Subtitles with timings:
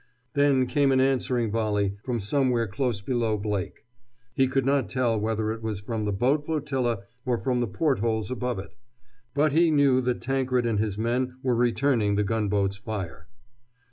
[0.33, 3.85] Then came an answering volley, from somewhere close below Blake.
[4.33, 7.99] He could not tell whether it was from the boat flotilla or from the port
[7.99, 8.75] holes above it.
[9.35, 13.27] But he knew that Tankred and his men were returning the gunboat's fire.